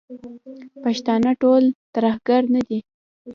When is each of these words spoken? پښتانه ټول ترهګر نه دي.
پښتانه 0.83 1.31
ټول 1.41 1.63
ترهګر 1.95 2.41
نه 2.53 2.61
دي. 2.67 2.79